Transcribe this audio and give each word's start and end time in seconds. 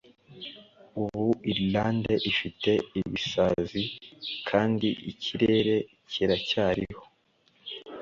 Ubu 1.03 1.25
Irlande 1.51 2.13
ifite 2.31 2.71
ibisazi 2.99 3.81
kandi 4.49 4.87
ikirere 5.11 5.75
kiracyariho, 6.11 7.03